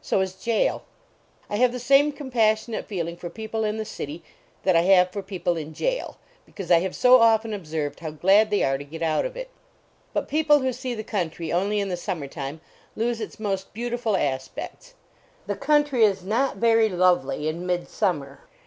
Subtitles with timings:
[0.00, 0.84] So is jail.
[1.50, 4.22] I have the same com passionate feeling for people in the city
[4.62, 8.48] that I have for people in jail, because I have so often observed how glad
[8.48, 9.50] they are to get out of it.
[10.14, 12.62] Hut people who see the country only in the summer time
[12.96, 14.40] lose its most beautiful a.
[14.56, 14.94] pects.
[15.46, 18.40] The country is not very lovely in midsummer.